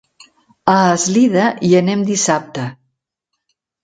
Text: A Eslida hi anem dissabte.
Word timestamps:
A 0.75 0.77
Eslida 0.93 1.43
hi 1.67 1.69
anem 1.79 2.01
dissabte. 2.07 2.65